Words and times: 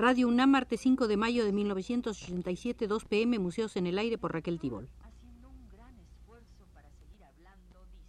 Radio 0.00 0.28
UNAM, 0.28 0.48
martes 0.48 0.80
5 0.80 1.08
de 1.08 1.18
mayo 1.18 1.44
de 1.44 1.52
1987, 1.52 2.86
2 2.86 3.04
pm, 3.04 3.38
Museos 3.38 3.76
en 3.76 3.86
el 3.86 3.98
Aire 3.98 4.16
por 4.16 4.32
Raquel 4.32 4.58
Tibol. 4.58 4.88
Haciendo 5.02 5.50
un 5.50 5.68
gran 5.68 5.94
esfuerzo 5.98 6.66
para 6.72 6.88
seguir 6.92 7.22
hablando, 7.22 7.86
dice. 7.92 8.08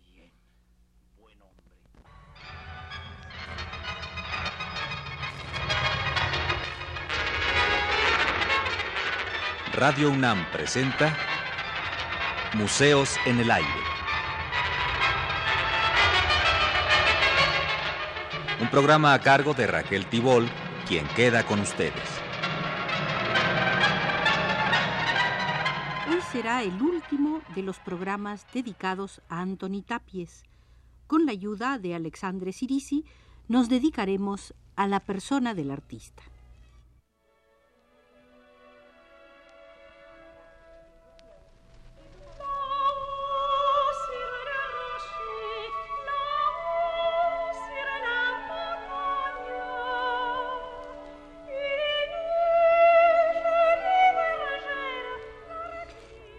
Bien, 0.00 0.32
buen 1.18 1.42
hombre. 1.42 1.74
Radio 9.74 10.10
UNAM 10.10 10.50
presenta 10.52 11.14
Museos 12.54 13.16
en 13.26 13.40
el 13.40 13.50
Aire. 13.50 13.68
Un 18.62 18.70
programa 18.70 19.12
a 19.12 19.20
cargo 19.20 19.52
de 19.52 19.66
Raquel 19.66 20.06
Tibol, 20.06 20.48
quien 20.88 21.06
queda 21.08 21.44
con 21.44 21.60
ustedes. 21.60 22.08
Hoy 26.10 26.20
será 26.32 26.62
el 26.62 26.80
último 26.80 27.42
de 27.54 27.62
los 27.62 27.78
programas 27.78 28.46
dedicados 28.54 29.20
a 29.28 29.40
Antoni 29.42 29.82
Tapies. 29.82 30.44
Con 31.06 31.26
la 31.26 31.32
ayuda 31.32 31.78
de 31.78 31.94
Alexandre 31.94 32.54
Sirisi, 32.54 33.04
nos 33.48 33.68
dedicaremos 33.68 34.54
a 34.76 34.86
la 34.86 35.00
persona 35.00 35.52
del 35.52 35.70
artista. 35.70 36.22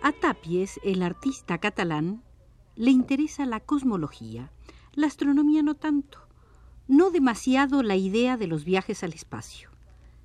A 0.10 0.12
Tapies, 0.12 0.80
el 0.84 1.04
artista 1.04 1.60
catalán, 1.60 2.24
le 2.76 2.90
interesa 2.90 3.46
la 3.46 3.60
cosmología, 3.60 4.52
la 4.96 5.06
astronomía 5.06 5.62
no 5.62 5.76
tanto, 5.76 6.18
no 6.88 7.12
demasiado 7.12 7.84
la 7.84 7.96
idea 7.96 8.36
de 8.36 8.48
los 8.48 8.66
viajes 8.66 9.04
al 9.04 9.14
espacio. 9.14 9.70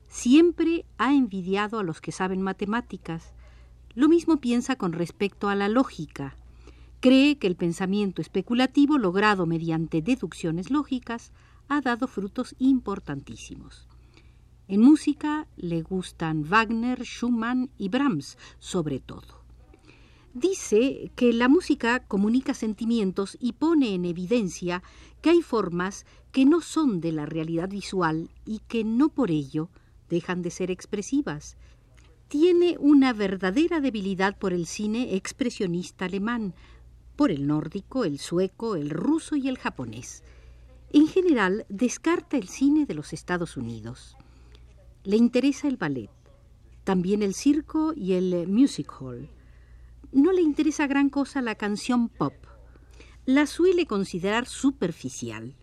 Siempre 0.09 0.87
ha 0.97 1.13
envidiado 1.13 1.79
a 1.79 1.83
los 1.83 2.01
que 2.01 2.13
saben 2.13 2.41
matemáticas. 2.41 3.35
Lo 3.95 4.09
mismo 4.09 4.39
piensa 4.39 4.77
con 4.77 4.95
respecto 4.95 5.51
a 5.51 5.55
la 5.55 5.69
lógica. 5.69 6.35
Cree 7.01 7.37
que 7.37 7.47
el 7.47 7.57
pensamiento 7.57 8.23
especulativo 8.23 8.97
logrado 8.97 9.45
mediante 9.45 10.01
deducciones 10.01 10.71
lógicas 10.71 11.31
ha 11.69 11.83
dado 11.83 12.07
frutos 12.07 12.55
importantísimos. 12.59 13.87
En 14.67 14.81
música 14.81 15.47
le 15.57 15.83
gustan 15.83 16.43
Wagner, 16.49 17.05
Schumann 17.05 17.69
y 17.77 17.91
Brahms, 17.91 18.39
sobre 18.59 18.99
todo. 18.99 19.44
Dice 20.35 21.13
que 21.15 21.33
la 21.33 21.49
música 21.49 22.01
comunica 22.01 22.55
sentimientos 22.55 23.39
y 23.41 23.53
pone 23.53 23.95
en 23.95 24.05
evidencia 24.05 24.83
que 25.23 25.31
hay 25.31 25.43
formas 25.43 26.07
que 26.33 26.45
no 26.45 26.61
son 26.61 27.01
de 27.01 27.13
la 27.13 27.25
realidad 27.25 27.69
visual 27.69 28.31
y 28.45 28.59
que 28.67 28.83
no 28.83 29.11
por 29.11 29.31
ello 29.31 29.71
dejan 30.11 30.43
de 30.43 30.51
ser 30.51 30.73
expresivas. 30.73 31.57
Tiene 32.27 32.77
una 32.81 33.13
verdadera 33.13 33.79
debilidad 33.79 34.37
por 34.37 34.53
el 34.53 34.67
cine 34.67 35.15
expresionista 35.15 36.07
alemán, 36.07 36.53
por 37.15 37.31
el 37.31 37.47
nórdico, 37.47 38.05
el 38.05 38.19
sueco, 38.19 38.75
el 38.75 38.91
ruso 38.91 39.37
y 39.37 39.47
el 39.47 39.57
japonés. 39.57 40.25
En 40.93 41.07
general, 41.07 41.65
descarta 41.69 42.37
el 42.37 42.49
cine 42.49 42.87
de 42.87 42.95
los 42.95 43.13
Estados 43.13 43.57
Unidos. 43.57 44.17
Le 45.05 45.17
interesa 45.17 45.69
el 45.69 45.77
ballet, 45.77 46.11
también 46.83 47.23
el 47.23 47.35
circo 47.35 47.93
y 47.95 48.15
el 48.15 48.49
music 48.49 48.93
hall 49.01 49.31
no 50.15 50.31
le 50.31 50.43
interesa 50.43 50.87
gran 50.87 51.11
cosa 51.11 51.43
la 51.43 51.57
canción 51.57 52.09
pop. 52.09 52.35
La 53.27 53.47
suele 53.47 53.85
considerar 53.87 54.47
superficial. 54.47 55.57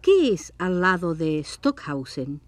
¿Qué 0.00 0.32
es 0.32 0.52
al 0.58 0.80
lado 0.80 1.14
de 1.14 1.40
Stockhausen? 1.44 2.40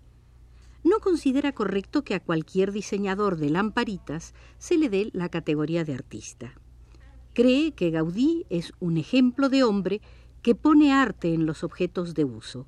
No 0.82 0.98
considera 0.98 1.52
correcto 1.52 2.02
que 2.02 2.14
a 2.14 2.20
cualquier 2.20 2.72
diseñador 2.72 3.36
de 3.36 3.50
lamparitas 3.50 4.34
se 4.58 4.76
le 4.76 4.88
dé 4.88 5.10
la 5.12 5.28
categoría 5.28 5.84
de 5.84 5.94
artista. 5.94 6.54
Cree 7.32 7.72
que 7.72 7.90
Gaudí 7.90 8.44
es 8.50 8.72
un 8.80 8.96
ejemplo 8.96 9.48
de 9.48 9.62
hombre 9.62 10.00
que 10.42 10.56
pone 10.56 10.92
arte 10.92 11.32
en 11.32 11.46
los 11.46 11.62
objetos 11.62 12.14
de 12.14 12.24
uso. 12.24 12.66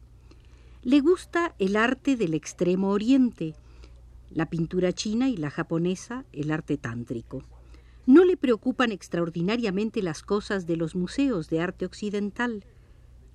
Le 0.82 1.00
gusta 1.00 1.56
el 1.58 1.74
arte 1.74 2.14
del 2.14 2.32
extremo 2.32 2.90
oriente, 2.90 3.56
la 4.30 4.48
pintura 4.48 4.92
china 4.92 5.28
y 5.28 5.36
la 5.36 5.50
japonesa, 5.50 6.24
el 6.32 6.52
arte 6.52 6.76
tántrico. 6.76 7.42
No 8.06 8.24
le 8.24 8.36
preocupan 8.36 8.92
extraordinariamente 8.92 10.00
las 10.00 10.22
cosas 10.22 10.66
de 10.66 10.76
los 10.76 10.94
museos 10.94 11.48
de 11.50 11.60
arte 11.60 11.84
occidental. 11.84 12.64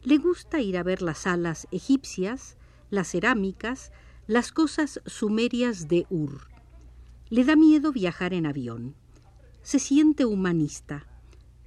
Le 0.02 0.18
gusta 0.18 0.62
ir 0.62 0.78
a 0.78 0.84
ver 0.84 1.02
las 1.02 1.20
salas 1.20 1.68
egipcias, 1.72 2.58
las 2.90 3.10
cerámicas, 3.10 3.92
las 4.28 4.54
cosas 4.54 5.02
sumerias 5.06 5.90
de 5.90 6.06
Ur. 6.10 6.48
Le 7.30 7.44
da 7.44 7.58
miedo 7.58 7.92
viajar 7.92 8.34
en 8.34 8.46
avión. 8.46 8.96
Se 9.62 9.78
siente 9.78 10.24
humanista. 10.24 11.06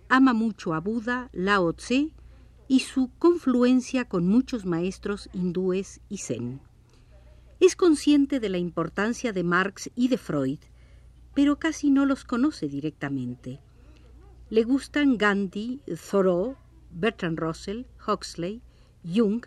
Ama 0.09 0.33
mucho 0.33 0.73
a 0.73 0.81
Buda, 0.81 1.29
Lao 1.33 1.75
Tse 1.75 2.11
y 2.69 2.81
su 2.81 3.11
confluencia 3.19 4.07
con 4.07 4.27
muchos 4.27 4.65
maestros 4.65 5.29
hindúes 5.35 6.01
y 6.09 6.19
zen. 6.19 6.61
Es 7.61 7.77
consciente 7.77 8.41
de 8.41 8.49
la 8.49 8.59
importancia 8.59 9.33
de 9.33 9.45
Marx 9.45 9.91
y 9.95 10.09
de 10.09 10.17
Freud 10.17 10.59
pero 11.35 11.59
casi 11.59 11.91
no 11.91 12.07
los 12.07 12.25
conoce 12.25 12.69
directamente. 12.69 13.61
Le 14.51 14.63
gustan 14.63 15.19
Gandhi, 15.19 15.81
Thoreau, 16.11 16.57
Bertrand 16.91 17.39
Russell, 17.39 17.85
Huxley, 18.07 18.63
Jung, 19.05 19.45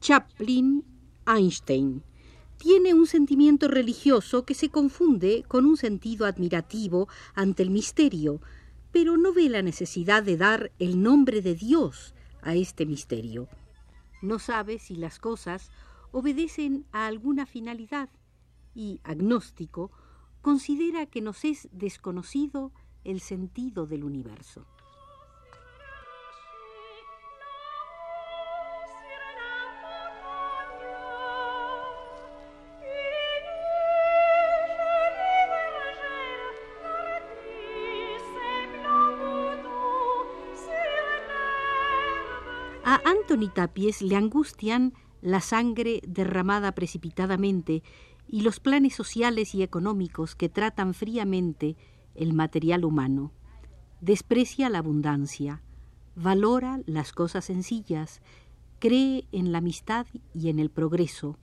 Chaplin, 0.00 0.84
Einstein. 1.26 2.02
Tiene 2.56 2.94
un 2.94 3.06
sentimiento 3.06 3.68
religioso 3.68 4.44
que 4.44 4.54
se 4.54 4.68
confunde 4.68 5.44
con 5.48 5.66
un 5.66 5.76
sentido 5.76 6.26
admirativo 6.26 7.08
ante 7.34 7.62
el 7.62 7.70
misterio, 7.70 8.40
pero 8.92 9.16
no 9.16 9.32
ve 9.32 9.48
la 9.48 9.62
necesidad 9.62 10.22
de 10.22 10.36
dar 10.36 10.72
el 10.78 11.02
nombre 11.02 11.42
de 11.42 11.54
Dios 11.54 12.14
a 12.40 12.54
este 12.54 12.86
misterio. 12.86 13.48
No 14.22 14.38
sabe 14.38 14.78
si 14.78 14.96
las 14.96 15.18
cosas 15.18 15.70
obedecen 16.12 16.84
a 16.92 17.06
alguna 17.06 17.46
finalidad 17.46 18.08
y, 18.74 19.00
agnóstico, 19.02 19.90
considera 20.42 21.06
que 21.06 21.20
nos 21.20 21.44
es 21.44 21.68
desconocido 21.72 22.72
el 23.04 23.20
sentido 23.20 23.86
del 23.86 24.04
universo. 24.04 24.66
A 42.84 43.00
Anthony 43.04 43.48
Tapies 43.54 44.02
le 44.02 44.16
angustian 44.16 44.92
la 45.22 45.40
sangre 45.40 46.02
derramada 46.06 46.72
precipitadamente 46.72 47.82
y 48.28 48.42
los 48.42 48.60
planes 48.60 48.94
sociales 48.94 49.54
y 49.54 49.62
económicos 49.62 50.34
que 50.34 50.48
tratan 50.48 50.94
fríamente 50.94 51.76
el 52.14 52.32
material 52.32 52.84
humano. 52.84 53.32
Desprecia 54.00 54.68
la 54.68 54.78
abundancia, 54.78 55.62
valora 56.16 56.80
las 56.86 57.12
cosas 57.12 57.44
sencillas, 57.44 58.20
cree 58.78 59.26
en 59.32 59.52
la 59.52 59.58
amistad 59.58 60.06
y 60.34 60.48
en 60.48 60.58
el 60.58 60.70
progreso. 60.70 61.38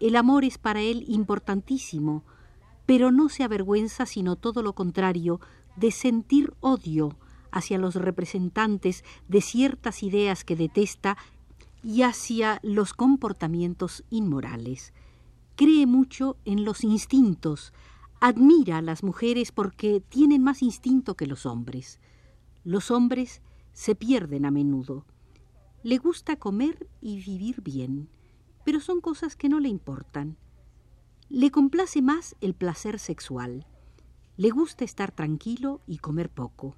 El 0.00 0.16
amor 0.16 0.44
es 0.44 0.58
para 0.58 0.80
él 0.80 1.04
importantísimo, 1.08 2.24
pero 2.86 3.12
no 3.12 3.28
se 3.28 3.44
avergüenza, 3.44 4.06
sino 4.06 4.36
todo 4.36 4.62
lo 4.62 4.74
contrario, 4.74 5.40
de 5.76 5.90
sentir 5.90 6.52
odio 6.60 7.16
hacia 7.50 7.78
los 7.78 7.94
representantes 7.94 9.04
de 9.28 9.40
ciertas 9.40 10.02
ideas 10.02 10.44
que 10.44 10.56
detesta 10.56 11.16
y 11.82 12.02
hacia 12.02 12.58
los 12.62 12.92
comportamientos 12.92 14.04
inmorales 14.10 14.92
cree 15.56 15.86
mucho 15.86 16.36
en 16.44 16.64
los 16.64 16.84
instintos, 16.84 17.72
admira 18.20 18.78
a 18.78 18.82
las 18.82 19.02
mujeres 19.02 19.52
porque 19.52 20.00
tienen 20.00 20.42
más 20.42 20.62
instinto 20.62 21.14
que 21.14 21.26
los 21.26 21.46
hombres. 21.46 22.00
Los 22.64 22.90
hombres 22.90 23.42
se 23.72 23.94
pierden 23.94 24.46
a 24.46 24.50
menudo. 24.50 25.04
Le 25.82 25.98
gusta 25.98 26.36
comer 26.36 26.88
y 27.00 27.22
vivir 27.22 27.60
bien, 27.60 28.08
pero 28.64 28.80
son 28.80 29.00
cosas 29.00 29.36
que 29.36 29.48
no 29.48 29.60
le 29.60 29.68
importan. 29.68 30.38
Le 31.28 31.50
complace 31.50 32.00
más 32.00 32.36
el 32.40 32.54
placer 32.54 32.98
sexual. 32.98 33.66
Le 34.36 34.50
gusta 34.50 34.84
estar 34.84 35.12
tranquilo 35.12 35.80
y 35.86 35.98
comer 35.98 36.30
poco. 36.30 36.76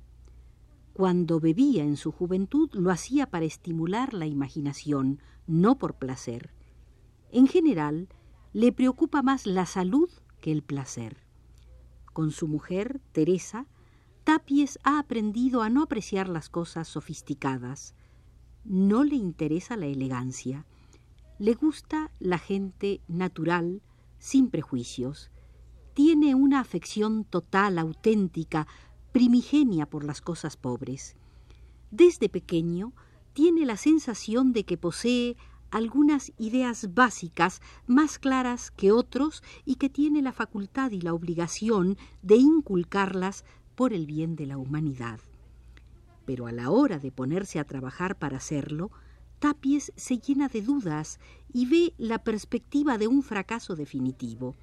Cuando 0.92 1.40
bebía 1.40 1.84
en 1.84 1.96
su 1.96 2.10
juventud 2.10 2.70
lo 2.72 2.90
hacía 2.90 3.26
para 3.26 3.44
estimular 3.44 4.14
la 4.14 4.26
imaginación, 4.26 5.20
no 5.46 5.78
por 5.78 5.94
placer. 5.94 6.52
En 7.30 7.46
general, 7.46 8.08
le 8.56 8.72
preocupa 8.72 9.20
más 9.20 9.44
la 9.44 9.66
salud 9.66 10.08
que 10.40 10.50
el 10.50 10.62
placer. 10.62 11.18
Con 12.14 12.30
su 12.30 12.48
mujer, 12.48 13.02
Teresa, 13.12 13.66
Tapies 14.24 14.78
ha 14.82 14.98
aprendido 14.98 15.60
a 15.60 15.68
no 15.68 15.82
apreciar 15.82 16.30
las 16.30 16.48
cosas 16.48 16.88
sofisticadas. 16.88 17.94
No 18.64 19.04
le 19.04 19.14
interesa 19.14 19.76
la 19.76 19.84
elegancia. 19.84 20.64
Le 21.38 21.52
gusta 21.52 22.10
la 22.18 22.38
gente 22.38 23.02
natural, 23.08 23.82
sin 24.18 24.48
prejuicios. 24.48 25.30
Tiene 25.92 26.34
una 26.34 26.60
afección 26.60 27.24
total, 27.24 27.78
auténtica, 27.78 28.66
primigenia 29.12 29.84
por 29.84 30.02
las 30.02 30.22
cosas 30.22 30.56
pobres. 30.56 31.14
Desde 31.90 32.30
pequeño 32.30 32.94
tiene 33.34 33.66
la 33.66 33.76
sensación 33.76 34.54
de 34.54 34.64
que 34.64 34.78
posee 34.78 35.36
algunas 35.70 36.32
ideas 36.38 36.94
básicas 36.94 37.60
más 37.86 38.18
claras 38.18 38.70
que 38.70 38.92
otros 38.92 39.42
y 39.64 39.76
que 39.76 39.88
tiene 39.88 40.22
la 40.22 40.32
facultad 40.32 40.90
y 40.92 41.00
la 41.00 41.14
obligación 41.14 41.96
de 42.22 42.36
inculcarlas 42.36 43.44
por 43.74 43.92
el 43.92 44.06
bien 44.06 44.36
de 44.36 44.46
la 44.46 44.58
humanidad. 44.58 45.20
Pero 46.24 46.46
a 46.46 46.52
la 46.52 46.70
hora 46.70 46.98
de 46.98 47.12
ponerse 47.12 47.58
a 47.58 47.64
trabajar 47.64 48.18
para 48.18 48.38
hacerlo, 48.38 48.90
Tapies 49.38 49.92
se 49.96 50.18
llena 50.18 50.48
de 50.48 50.62
dudas 50.62 51.20
y 51.52 51.66
ve 51.66 51.94
la 51.98 52.24
perspectiva 52.24 52.96
de 52.96 53.06
un 53.06 53.22
fracaso 53.22 53.76
definitivo. 53.76 54.56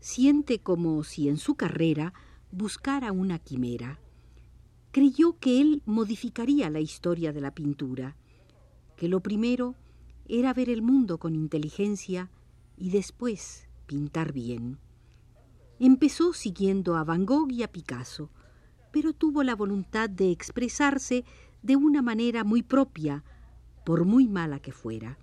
Siente 0.00 0.58
como 0.58 1.04
si 1.04 1.28
en 1.28 1.36
su 1.36 1.56
carrera 1.56 2.14
buscara 2.50 3.12
una 3.12 3.38
quimera. 3.38 4.00
Creyó 4.92 5.38
que 5.38 5.60
él 5.60 5.82
modificaría 5.84 6.70
la 6.70 6.80
historia 6.80 7.32
de 7.32 7.40
la 7.40 7.54
pintura, 7.54 8.16
que 8.96 9.08
lo 9.08 9.20
primero 9.20 9.74
era 10.26 10.52
ver 10.54 10.70
el 10.70 10.82
mundo 10.82 11.18
con 11.18 11.34
inteligencia 11.34 12.30
y 12.76 12.90
después 12.90 13.68
pintar 13.86 14.32
bien. 14.32 14.78
Empezó 15.78 16.32
siguiendo 16.32 16.96
a 16.96 17.04
Van 17.04 17.26
Gogh 17.26 17.50
y 17.50 17.62
a 17.62 17.70
Picasso, 17.70 18.30
pero 18.92 19.12
tuvo 19.12 19.42
la 19.42 19.56
voluntad 19.56 20.08
de 20.08 20.30
expresarse 20.30 21.24
de 21.62 21.76
una 21.76 22.00
manera 22.00 22.44
muy 22.44 22.62
propia, 22.62 23.24
por 23.84 24.04
muy 24.04 24.28
mala 24.28 24.60
que 24.60 24.72
fuera. 24.72 25.18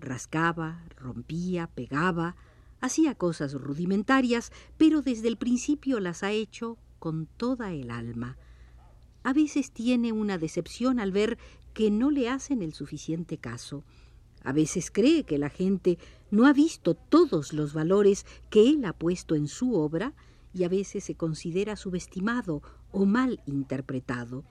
Rascaba, 0.00 0.84
rompía, 0.96 1.68
pegaba, 1.68 2.36
hacía 2.80 3.14
cosas 3.14 3.54
rudimentarias, 3.54 4.50
pero 4.76 5.02
desde 5.02 5.28
el 5.28 5.36
principio 5.36 6.00
las 6.00 6.22
ha 6.22 6.32
hecho 6.32 6.78
con 6.98 7.26
toda 7.26 7.72
el 7.72 7.90
alma. 7.90 8.36
A 9.24 9.32
veces 9.32 9.70
tiene 9.70 10.12
una 10.12 10.38
decepción 10.38 10.98
al 10.98 11.12
ver 11.12 11.38
que 11.74 11.90
no 11.90 12.10
le 12.10 12.28
hacen 12.28 12.62
el 12.62 12.74
suficiente 12.74 13.38
caso. 13.38 13.84
A 14.44 14.52
veces 14.52 14.90
cree 14.90 15.24
que 15.24 15.38
la 15.38 15.48
gente 15.48 15.98
no 16.30 16.46
ha 16.46 16.52
visto 16.52 16.94
todos 16.94 17.52
los 17.52 17.74
valores 17.74 18.26
que 18.50 18.68
él 18.68 18.84
ha 18.84 18.92
puesto 18.92 19.34
en 19.34 19.48
su 19.48 19.74
obra 19.74 20.14
y 20.52 20.64
a 20.64 20.68
veces 20.68 21.04
se 21.04 21.14
considera 21.14 21.76
subestimado 21.76 22.62
o 22.90 23.06
mal 23.06 23.40
interpretado. 23.46 24.44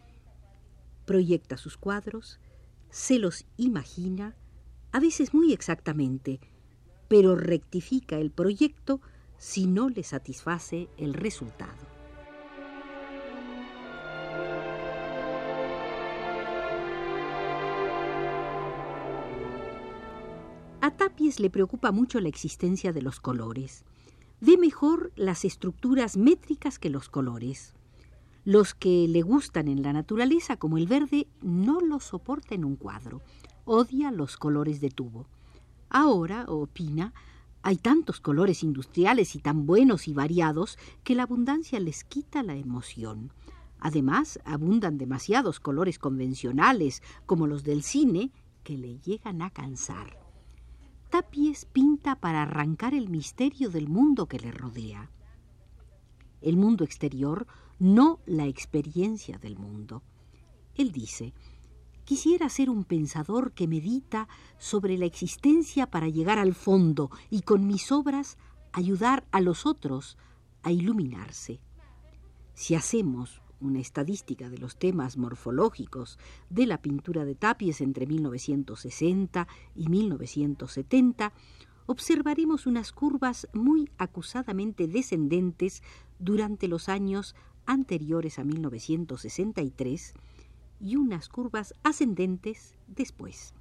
Proyecta 1.06 1.58
sus 1.58 1.78
cuadros, 1.78 2.40
se 2.90 3.20
los 3.20 3.46
imagina, 3.58 4.36
a 4.92 5.00
veces 5.00 5.34
muy 5.34 5.54
exactamente, 5.54 6.40
pero 7.08 7.36
rectifica 7.36 8.18
el 8.18 8.32
proyecto 8.32 9.02
si 9.38 9.68
no 9.68 9.90
le 9.90 10.04
satisface 10.04 10.88
el 10.98 11.14
resultado. 11.14 11.91
A 20.82 20.92
Tapies 20.92 21.40
le 21.40 21.50
preocupa 21.50 21.92
mucho 21.92 22.20
la 22.20 22.30
existencia 22.30 22.92
de 22.92 23.02
los 23.02 23.20
colores 23.20 23.86
ve 24.42 24.58
mejor 24.58 25.14
las 25.16 25.46
estructuras 25.46 26.18
métricas 26.18 26.80
que 26.80 26.90
los 26.90 27.10
colores. 27.10 27.76
Los 28.44 28.74
que 28.74 29.08
le 29.08 29.22
gustan 29.22 29.68
en 29.68 29.84
la 29.84 29.94
naturaleza, 29.94 30.58
como 30.58 30.80
el 30.80 30.88
verde, 30.88 31.28
no 31.44 31.80
lo 31.80 32.00
soporta 32.00 32.56
en 32.56 32.66
un 32.66 32.76
cuadro. 32.76 33.22
Odia 33.66 34.12
los 34.12 34.38
colores 34.38 34.82
de 34.82 34.90
tubo. 34.90 35.28
Ahora, 35.90 36.46
opina, 36.48 37.14
hay 37.62 37.78
tantos 37.78 38.20
colores 38.20 38.64
industriales 38.64 39.36
y 39.36 39.40
tan 39.40 39.68
buenos 39.68 40.08
y 40.08 40.14
variados 40.14 40.80
que 41.04 41.14
la 41.14 41.24
abundancia 41.24 41.80
les 41.80 42.04
quita 42.04 42.42
la 42.42 42.56
emoción. 42.56 43.32
Además, 43.80 44.40
abundan 44.44 44.98
demasiados 44.98 45.60
colores 45.60 46.00
convencionales, 46.00 47.04
como 47.28 47.46
los 47.46 47.64
del 47.64 47.84
cine, 47.84 48.32
que 48.64 48.76
le 48.76 48.98
llegan 49.00 49.44
a 49.44 49.52
cansar. 49.52 50.21
Tapies 51.12 51.66
pinta 51.66 52.16
para 52.16 52.44
arrancar 52.44 52.94
el 52.94 53.10
misterio 53.10 53.70
del 53.70 53.90
mundo 53.90 54.28
que 54.28 54.40
le 54.40 54.50
rodea. 54.50 55.12
El 56.40 56.56
mundo 56.56 56.86
exterior, 56.86 57.48
no 57.80 58.22
la 58.26 58.46
experiencia 58.46 59.38
del 59.38 59.58
mundo. 59.58 60.04
Él 60.74 60.94
dice, 60.94 61.34
quisiera 62.06 62.48
ser 62.48 62.70
un 62.70 62.86
pensador 62.86 63.52
que 63.52 63.68
medita 63.68 64.30
sobre 64.58 64.98
la 64.98 65.04
existencia 65.06 65.86
para 65.92 66.08
llegar 66.08 66.40
al 66.40 66.56
fondo 66.56 67.12
y 67.30 67.42
con 67.42 67.68
mis 67.68 67.92
obras 67.92 68.38
ayudar 68.72 69.28
a 69.32 69.42
los 69.42 69.66
otros 69.66 70.18
a 70.64 70.72
iluminarse. 70.72 71.60
Si 72.54 72.74
hacemos 72.74 73.41
una 73.62 73.80
estadística 73.80 74.50
de 74.50 74.58
los 74.58 74.76
temas 74.78 75.18
morfológicos 75.18 76.20
de 76.50 76.66
la 76.66 76.82
pintura 76.82 77.26
de 77.26 77.36
Tapies 77.36 77.82
entre 77.82 78.06
1960 78.06 79.48
y 79.76 79.88
1970, 79.88 81.32
observaremos 81.86 82.68
unas 82.68 82.92
curvas 82.92 83.48
muy 83.54 83.90
acusadamente 83.98 84.88
descendentes 84.88 85.84
durante 86.20 86.68
los 86.68 86.90
años 86.90 87.36
anteriores 87.66 88.40
a 88.40 88.44
1963 88.44 90.14
y 90.80 90.96
unas 90.96 91.30
curvas 91.30 91.74
ascendentes 91.84 92.76
después. 92.88 93.54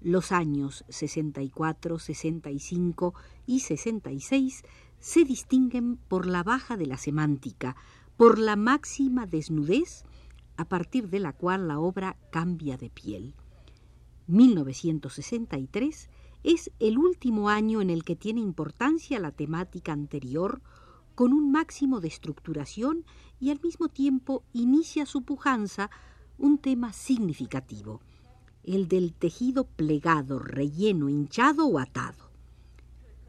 Los 0.00 0.32
años 0.32 0.84
64, 0.88 1.98
65 1.98 3.14
y 3.46 3.60
66 3.60 4.64
se 4.98 5.24
distinguen 5.24 5.96
por 5.96 6.26
la 6.26 6.42
baja 6.42 6.76
de 6.76 6.86
la 6.86 6.96
semántica, 6.96 7.76
por 8.20 8.38
la 8.38 8.54
máxima 8.54 9.24
desnudez 9.24 10.04
a 10.58 10.66
partir 10.66 11.08
de 11.08 11.20
la 11.20 11.32
cual 11.32 11.68
la 11.68 11.78
obra 11.78 12.18
cambia 12.30 12.76
de 12.76 12.90
piel. 12.90 13.34
1963 14.26 16.10
es 16.44 16.70
el 16.80 16.98
último 16.98 17.48
año 17.48 17.80
en 17.80 17.88
el 17.88 18.04
que 18.04 18.16
tiene 18.16 18.42
importancia 18.42 19.18
la 19.20 19.30
temática 19.30 19.94
anterior 19.94 20.60
con 21.14 21.32
un 21.32 21.50
máximo 21.50 22.02
de 22.02 22.08
estructuración 22.08 23.06
y 23.40 23.48
al 23.48 23.60
mismo 23.62 23.88
tiempo 23.88 24.44
inicia 24.52 25.06
su 25.06 25.22
pujanza 25.22 25.88
un 26.36 26.58
tema 26.58 26.92
significativo, 26.92 28.02
el 28.64 28.86
del 28.86 29.14
tejido 29.14 29.64
plegado, 29.64 30.38
relleno, 30.40 31.08
hinchado 31.08 31.66
o 31.66 31.78
atado 31.78 32.29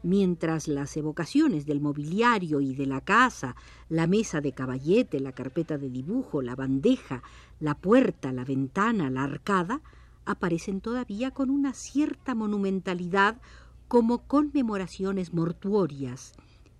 mientras 0.02 0.68
las 0.68 0.96
evocaciones 0.96 1.66
del 1.66 1.80
mobiliario 1.80 2.60
y 2.60 2.74
de 2.74 2.86
la 2.86 3.00
casa, 3.00 3.56
la 3.88 4.06
mesa 4.06 4.40
de 4.40 4.52
caballete, 4.52 5.20
la 5.20 5.32
carpeta 5.32 5.78
de 5.78 5.90
dibujo, 5.90 6.42
la 6.42 6.54
bandeja, 6.54 7.22
la 7.60 7.74
puerta, 7.74 8.32
la 8.32 8.44
ventana, 8.44 9.10
la 9.10 9.24
arcada, 9.24 9.80
aparecen 10.24 10.80
todavía 10.80 11.30
con 11.30 11.50
una 11.50 11.74
cierta 11.74 12.34
monumentalidad 12.34 13.40
como 13.88 14.26
conmemoraciones 14.26 15.32
mortuorias. 15.32 16.32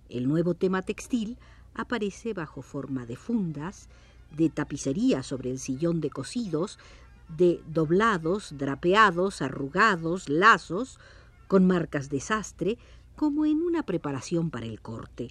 El 0.08 0.28
nuevo 0.28 0.54
tema 0.54 0.82
textil 0.82 1.38
aparece 1.74 2.34
bajo 2.34 2.62
forma 2.62 3.06
de 3.06 3.16
fundas, 3.16 3.88
de 4.36 4.48
tapicería 4.48 5.22
sobre 5.22 5.50
el 5.50 5.58
sillón 5.58 6.00
de 6.00 6.10
cosidos, 6.10 6.78
de 7.36 7.62
doblados, 7.66 8.56
drapeados, 8.56 9.42
arrugados, 9.42 10.28
lazos, 10.28 10.98
con 11.48 11.66
marcas 11.66 12.08
de 12.08 12.20
sastre, 12.20 12.78
como 13.16 13.46
en 13.46 13.62
una 13.62 13.84
preparación 13.84 14.50
para 14.50 14.66
el 14.66 14.80
corte, 14.80 15.28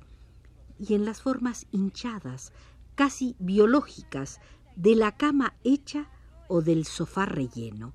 y 0.79 0.93
en 0.93 1.05
las 1.05 1.21
formas 1.21 1.67
hinchadas, 1.71 2.53
casi 2.95 3.35
biológicas, 3.39 4.39
de 4.75 4.95
la 4.95 5.15
cama 5.15 5.53
hecha 5.63 6.09
o 6.47 6.61
del 6.61 6.85
sofá 6.85 7.25
relleno. 7.25 7.93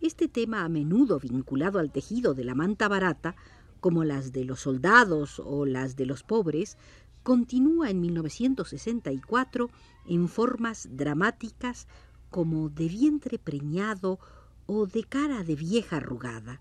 Este 0.00 0.28
tema 0.28 0.64
a 0.64 0.68
menudo 0.68 1.18
vinculado 1.18 1.78
al 1.78 1.90
tejido 1.90 2.34
de 2.34 2.44
la 2.44 2.54
manta 2.54 2.86
barata, 2.88 3.34
como 3.80 4.04
las 4.04 4.32
de 4.32 4.44
los 4.44 4.60
soldados 4.60 5.40
o 5.44 5.64
las 5.64 5.96
de 5.96 6.06
los 6.06 6.22
pobres, 6.22 6.76
continúa 7.22 7.90
en 7.90 8.00
1964 8.00 9.70
en 10.06 10.28
formas 10.28 10.88
dramáticas 10.92 11.88
como 12.30 12.68
de 12.68 12.88
vientre 12.88 13.38
preñado 13.38 14.20
o 14.66 14.86
de 14.86 15.04
cara 15.04 15.42
de 15.42 15.56
vieja 15.56 15.96
arrugada. 15.96 16.60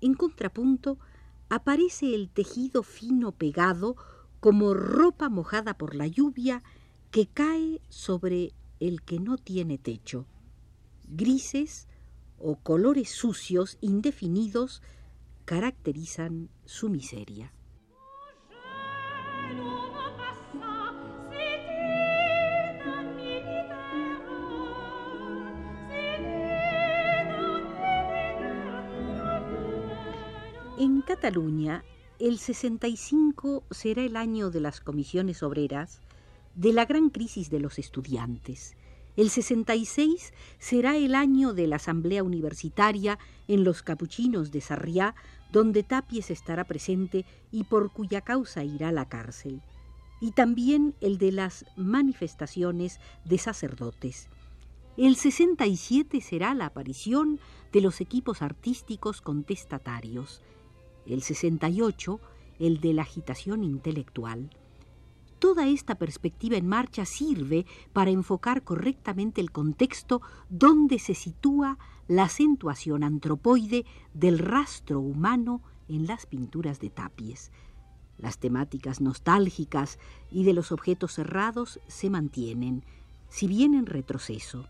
En 0.00 0.14
contrapunto, 0.14 0.98
aparece 1.50 2.14
el 2.14 2.30
tejido 2.30 2.82
fino 2.82 3.32
pegado 3.32 3.96
como 4.40 4.72
ropa 4.72 5.28
mojada 5.28 5.76
por 5.76 5.94
la 5.94 6.06
lluvia 6.06 6.62
que 7.10 7.26
cae 7.26 7.82
sobre 7.88 8.54
el 8.78 9.02
que 9.02 9.18
no 9.18 9.36
tiene 9.36 9.76
techo. 9.76 10.26
Grises 11.08 11.88
o 12.38 12.56
colores 12.56 13.10
sucios, 13.10 13.76
indefinidos, 13.80 14.80
caracterizan 15.44 16.48
su 16.64 16.88
miseria. 16.88 17.52
Cataluña, 31.10 31.82
el 32.20 32.38
65 32.38 33.64
será 33.72 34.02
el 34.02 34.14
año 34.14 34.52
de 34.52 34.60
las 34.60 34.80
comisiones 34.80 35.42
obreras, 35.42 36.00
de 36.54 36.72
la 36.72 36.84
gran 36.84 37.10
crisis 37.10 37.50
de 37.50 37.58
los 37.58 37.80
estudiantes. 37.80 38.76
El 39.16 39.28
66 39.28 40.32
será 40.60 40.96
el 40.96 41.16
año 41.16 41.52
de 41.52 41.66
la 41.66 41.76
Asamblea 41.76 42.22
Universitaria 42.22 43.18
en 43.48 43.64
los 43.64 43.82
Capuchinos 43.82 44.52
de 44.52 44.60
Sarriá, 44.60 45.16
donde 45.50 45.82
Tapies 45.82 46.30
estará 46.30 46.62
presente 46.62 47.24
y 47.50 47.64
por 47.64 47.92
cuya 47.92 48.20
causa 48.20 48.62
irá 48.62 48.90
a 48.90 48.92
la 48.92 49.08
cárcel. 49.08 49.62
Y 50.20 50.30
también 50.30 50.94
el 51.00 51.18
de 51.18 51.32
las 51.32 51.64
manifestaciones 51.74 53.00
de 53.24 53.38
sacerdotes. 53.38 54.28
El 54.96 55.16
67 55.16 56.20
será 56.20 56.54
la 56.54 56.66
aparición 56.66 57.40
de 57.72 57.80
los 57.80 58.00
equipos 58.00 58.42
artísticos 58.42 59.20
contestatarios 59.20 60.40
el 61.06 61.22
68 61.22 62.20
el 62.60 62.80
de 62.80 62.94
la 62.94 63.02
agitación 63.02 63.64
intelectual. 63.64 64.50
Toda 65.40 65.66
esta 65.66 65.94
perspectiva 65.94 66.58
en 66.58 66.68
marcha 66.68 67.06
sirve 67.06 67.64
para 67.94 68.10
enfocar 68.10 68.62
correctamente 68.62 69.40
el 69.40 69.50
contexto 69.50 70.20
donde 70.50 70.98
se 70.98 71.14
sitúa 71.14 71.78
la 72.06 72.24
acentuación 72.24 73.02
antropoide 73.02 73.86
del 74.12 74.38
rastro 74.38 75.00
humano 75.00 75.62
en 75.88 76.06
las 76.06 76.26
pinturas 76.26 76.78
de 76.78 76.90
Tapies. 76.90 77.50
Las 78.18 78.38
temáticas 78.38 79.00
nostálgicas 79.00 79.98
y 80.30 80.44
de 80.44 80.52
los 80.52 80.72
objetos 80.72 81.14
cerrados 81.14 81.80
se 81.86 82.10
mantienen, 82.10 82.84
si 83.30 83.46
bien 83.46 83.72
en 83.72 83.86
retroceso. 83.86 84.66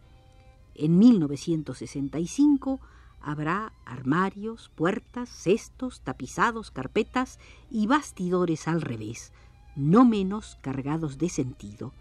En 0.76 0.98
1965 0.98 2.78
Habrá 3.20 3.72
armarios, 3.84 4.70
puertas, 4.74 5.28
cestos, 5.28 6.00
tapizados, 6.00 6.70
carpetas 6.70 7.38
y 7.70 7.86
bastidores 7.86 8.66
al 8.66 8.80
revés, 8.80 9.32
no 9.76 10.04
menos 10.04 10.56
cargados 10.62 11.18
de 11.18 11.28
sentido. 11.28 11.92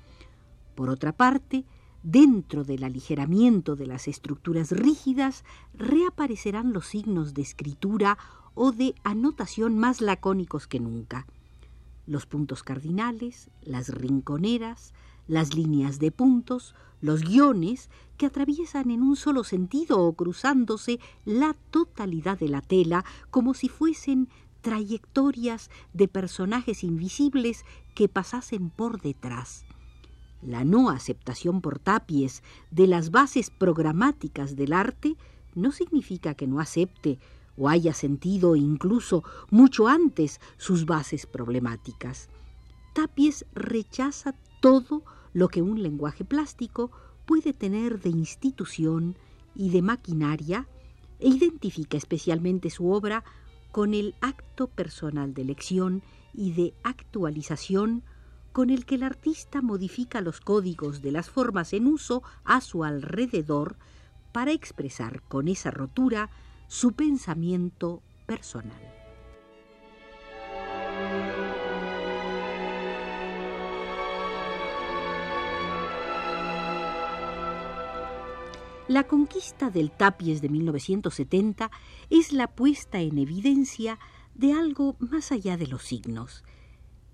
Por 0.76 0.90
otra 0.90 1.12
parte, 1.12 1.66
dentro 2.04 2.64
del 2.64 2.84
aligeramiento 2.86 3.76
de 3.76 3.86
las 3.86 4.08
estructuras 4.08 4.72
rígidas, 4.72 5.44
reaparecerán 5.74 6.72
los 6.72 6.88
signos 6.88 7.34
de 7.34 7.42
escritura 7.42 8.18
o 8.56 8.72
de 8.72 8.96
anotación 9.04 9.78
más 9.78 10.02
lacónicos 10.02 10.68
que 10.68 10.80
nunca. 10.80 11.28
Los 12.08 12.26
puntos 12.26 12.64
cardinales, 12.64 13.50
las 13.62 13.90
rinconeras, 13.90 14.94
las 15.30 15.54
líneas 15.54 16.00
de 16.00 16.12
puntos, 16.12 16.76
los 17.02 17.22
guiones 17.22 17.90
que 18.18 18.26
atraviesan 18.26 18.92
en 18.92 19.02
un 19.02 19.16
solo 19.16 19.46
sentido 19.46 20.02
o 20.02 20.14
cruzándose 20.14 21.00
la 21.24 21.56
totalidad 21.70 22.38
de 22.38 22.50
la 22.50 22.62
tela 22.62 23.06
como 23.30 23.54
si 23.54 23.70
fuesen 23.70 24.28
trayectorias 24.62 25.70
de 25.94 26.10
personajes 26.10 26.84
invisibles 26.84 27.64
que 27.96 28.10
pasasen 28.10 28.72
por 28.72 29.02
detrás. 29.02 29.66
La 30.42 30.66
no 30.66 30.90
aceptación 30.90 31.62
por 31.62 31.80
tapies 31.80 32.44
de 32.72 32.88
las 32.88 33.12
bases 33.12 33.52
programáticas 33.52 34.56
del 34.56 34.74
arte 34.74 35.16
no 35.54 35.72
significa 35.72 36.34
que 36.34 36.48
no 36.48 36.60
acepte 36.60 37.20
o 37.56 37.70
haya 37.70 37.94
sentido 37.94 38.56
incluso 38.56 39.24
mucho 39.52 39.88
antes 39.88 40.42
sus 40.58 40.86
bases 40.86 41.26
problemáticas. 41.26 42.30
Tapies 42.94 43.46
rechaza 43.54 44.34
todo 44.62 45.04
lo 45.34 45.48
que 45.48 45.62
un 45.62 45.82
lenguaje 45.82 46.26
plástico 46.26 46.92
puede 47.26 47.54
tener 47.54 48.00
de 48.00 48.10
institución 48.10 49.18
y 49.56 49.70
de 49.70 49.82
maquinaria 49.82 50.68
e 51.20 51.28
identifica 51.28 51.98
especialmente 51.98 52.70
su 52.70 52.92
obra 52.92 53.24
con 53.72 53.94
el 53.94 54.16
acto 54.22 54.68
personal 54.68 55.34
de 55.34 55.44
elección 55.44 56.02
y 56.34 56.54
de 56.54 56.74
actualización 56.84 58.04
con 58.52 58.70
el 58.70 58.86
que 58.86 58.96
el 58.96 59.04
artista 59.04 59.62
modifica 59.62 60.22
los 60.22 60.42
códigos 60.42 61.02
de 61.02 61.12
las 61.12 61.30
formas 61.30 61.74
en 61.74 61.88
uso 61.88 62.24
a 62.44 62.62
su 62.62 62.84
alrededor 62.84 63.78
para 64.32 64.52
expresar 64.52 65.22
con 65.24 65.48
esa 65.48 65.72
rotura 65.72 66.30
su 66.68 66.94
pensamiento 66.94 68.02
personal. 68.26 68.99
La 78.90 79.04
conquista 79.04 79.70
del 79.70 79.92
Tapies 79.92 80.42
de 80.42 80.50
1970 80.50 81.70
es 82.10 82.34
la 82.34 82.48
puesta 82.48 83.00
en 83.00 83.20
evidencia 83.20 84.00
de 84.34 84.52
algo 84.54 84.96
más 84.98 85.32
allá 85.32 85.58
de 85.58 85.68
los 85.68 85.84
signos. 85.84 86.44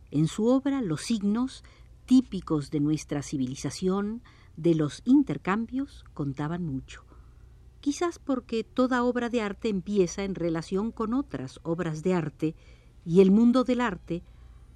En 0.09 0.29
su 0.29 0.47
obra, 0.47 0.81
los 0.81 1.01
signos, 1.01 1.65
típicos 2.05 2.71
de 2.71 2.79
nuestra 2.79 3.21
civilización, 3.23 4.23
de 4.55 4.73
los 4.73 5.01
intercambios, 5.03 6.05
contaban 6.13 6.63
mucho. 6.63 7.03
Quizás 7.81 8.19
porque 8.19 8.63
toda 8.63 9.03
obra 9.03 9.27
de 9.27 9.41
arte 9.41 9.67
empieza 9.67 10.23
en 10.23 10.35
relación 10.35 10.93
con 10.93 11.13
otras 11.13 11.59
obras 11.63 12.03
de 12.03 12.13
arte 12.13 12.55
y 13.03 13.19
el 13.19 13.31
mundo 13.31 13.65
del 13.65 13.81
arte 13.81 14.23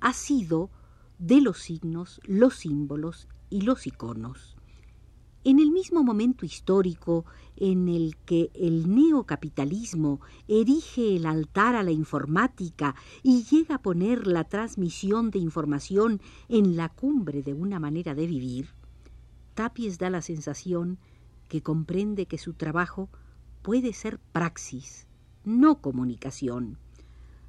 ha 0.02 0.12
sido 0.12 0.70
de 1.18 1.40
los 1.40 1.60
signos, 1.60 2.20
los 2.26 2.56
símbolos 2.56 3.30
y 3.50 3.62
los 3.62 3.88
iconos. 3.88 4.59
En 5.50 5.58
el 5.58 5.72
mismo 5.72 6.04
momento 6.04 6.46
histórico 6.46 7.26
en 7.56 7.90
el 7.90 8.18
que 8.18 8.52
el 8.54 8.94
neocapitalismo 8.94 10.22
erige 10.48 11.16
el 11.16 11.26
altar 11.26 11.76
a 11.76 11.82
la 11.82 11.90
informática 11.90 12.94
y 13.24 13.46
llega 13.46 13.74
a 13.74 13.82
poner 13.82 14.28
la 14.28 14.44
transmisión 14.44 15.32
de 15.32 15.40
información 15.40 16.22
en 16.50 16.76
la 16.76 16.90
cumbre 16.90 17.42
de 17.42 17.56
una 17.56 17.80
manera 17.80 18.14
de 18.14 18.28
vivir, 18.28 18.76
Tapies 19.56 19.98
da 19.98 20.12
la 20.12 20.22
sensación 20.22 21.00
que 21.48 21.64
comprende 21.64 22.28
que 22.28 22.38
su 22.38 22.54
trabajo 22.54 23.10
puede 23.64 23.94
ser 23.94 24.20
praxis, 24.20 25.08
no 25.46 25.82
comunicación. 25.82 26.78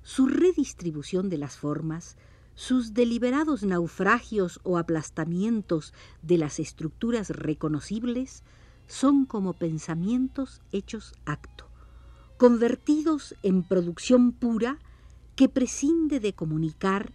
Su 0.03 0.27
redistribución 0.27 1.29
de 1.29 1.37
las 1.37 1.59
formas, 1.59 2.17
sus 2.61 2.93
deliberados 2.93 3.63
naufragios 3.63 4.61
o 4.65 4.77
aplastamientos 4.77 5.95
de 6.21 6.37
las 6.37 6.61
estructuras 6.61 7.31
reconocibles 7.31 8.45
son 8.87 9.25
como 9.25 9.55
pensamientos 9.55 10.61
hechos 10.71 11.15
acto, 11.25 11.71
convertidos 12.37 13.35
en 13.43 13.63
producción 13.63 14.33
pura 14.33 14.79
que 15.37 15.49
prescinde 15.49 16.21
de 16.21 16.35
comunicar 16.35 17.13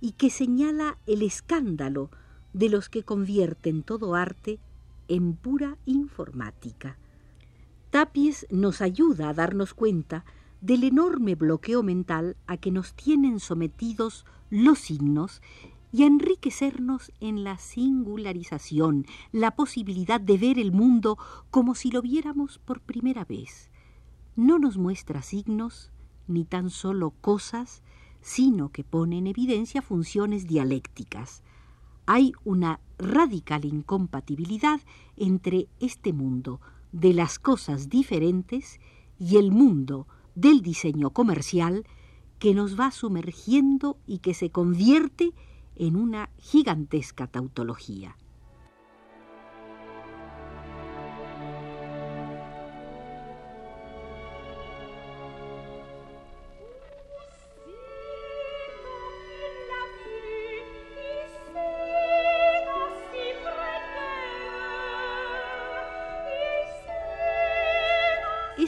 y 0.00 0.12
que 0.12 0.30
señala 0.30 0.98
el 1.06 1.22
escándalo 1.22 2.10
de 2.52 2.68
los 2.68 2.88
que 2.88 3.04
convierten 3.04 3.84
todo 3.84 4.16
arte 4.16 4.58
en 5.06 5.36
pura 5.36 5.78
informática. 5.86 6.98
Tapies 7.90 8.48
nos 8.50 8.80
ayuda 8.80 9.28
a 9.28 9.34
darnos 9.34 9.74
cuenta 9.74 10.24
del 10.60 10.84
enorme 10.84 11.34
bloqueo 11.34 11.82
mental 11.82 12.36
a 12.46 12.56
que 12.56 12.70
nos 12.70 12.94
tienen 12.94 13.40
sometidos 13.40 14.26
los 14.50 14.78
signos 14.78 15.42
y 15.92 16.02
a 16.02 16.06
enriquecernos 16.06 17.12
en 17.20 17.44
la 17.44 17.58
singularización, 17.58 19.06
la 19.32 19.52
posibilidad 19.52 20.20
de 20.20 20.36
ver 20.36 20.58
el 20.58 20.72
mundo 20.72 21.18
como 21.50 21.74
si 21.74 21.90
lo 21.90 22.02
viéramos 22.02 22.58
por 22.58 22.80
primera 22.80 23.24
vez. 23.24 23.70
No 24.36 24.58
nos 24.58 24.76
muestra 24.76 25.22
signos, 25.22 25.90
ni 26.26 26.44
tan 26.44 26.70
solo 26.70 27.12
cosas, 27.20 27.82
sino 28.20 28.70
que 28.70 28.84
pone 28.84 29.18
en 29.18 29.26
evidencia 29.26 29.80
funciones 29.80 30.46
dialécticas. 30.46 31.42
Hay 32.06 32.32
una 32.44 32.80
radical 32.98 33.64
incompatibilidad 33.64 34.80
entre 35.16 35.68
este 35.80 36.12
mundo 36.12 36.60
de 36.92 37.14
las 37.14 37.38
cosas 37.38 37.88
diferentes 37.88 38.80
y 39.18 39.36
el 39.36 39.50
mundo 39.50 40.06
del 40.40 40.62
diseño 40.62 41.10
comercial 41.10 41.84
que 42.38 42.54
nos 42.54 42.78
va 42.78 42.92
sumergiendo 42.92 43.98
y 44.06 44.18
que 44.18 44.34
se 44.34 44.50
convierte 44.50 45.32
en 45.74 45.96
una 45.96 46.30
gigantesca 46.38 47.26
tautología. 47.26 48.16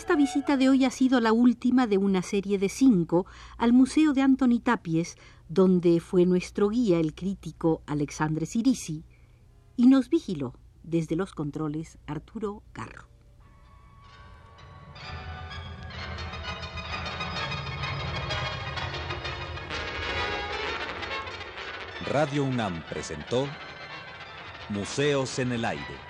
Esta 0.01 0.17
visita 0.17 0.57
de 0.57 0.71
hoy 0.71 0.87
ha 0.87 0.91
sido 0.91 1.21
la 1.21 1.31
última 1.31 1.87
de 1.87 1.99
una 1.99 2.23
serie 2.23 2.59
de 2.59 2.71
cinco 2.71 3.27
al 3.59 3.75
Museo 3.75 4.15
de 4.15 4.23
Antoni 4.23 4.59
Tapies, 4.59 5.17
donde 5.51 6.01
fue 6.01 6.25
nuestro 6.25 6.71
guía 6.71 6.99
el 6.99 7.15
crítico 7.15 7.83
Alexandre 7.85 8.47
Sirisi, 8.47 9.05
y 9.77 9.89
nos 9.89 10.09
vigiló 10.09 10.55
desde 10.85 11.17
los 11.17 11.35
controles 11.35 11.99
Arturo 12.07 12.63
Carro. 12.73 13.09
Radio 22.11 22.45
UNAM 22.45 22.83
presentó 22.89 23.47
Museos 24.71 25.39
en 25.39 25.53
el 25.53 25.67
Aire. 25.67 26.10